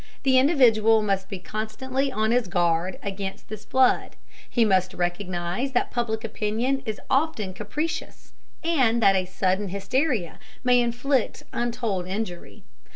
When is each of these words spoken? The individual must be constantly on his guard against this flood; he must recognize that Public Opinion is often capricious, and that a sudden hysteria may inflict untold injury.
The 0.23 0.39
individual 0.39 1.03
must 1.03 1.29
be 1.29 1.37
constantly 1.37 2.11
on 2.11 2.31
his 2.31 2.47
guard 2.47 2.97
against 3.03 3.49
this 3.49 3.65
flood; 3.65 4.15
he 4.49 4.65
must 4.65 4.95
recognize 4.95 5.73
that 5.73 5.91
Public 5.91 6.23
Opinion 6.23 6.81
is 6.87 6.99
often 7.07 7.53
capricious, 7.53 8.33
and 8.63 8.99
that 9.03 9.15
a 9.15 9.25
sudden 9.25 9.67
hysteria 9.67 10.39
may 10.63 10.81
inflict 10.81 11.43
untold 11.53 12.07
injury. 12.07 12.63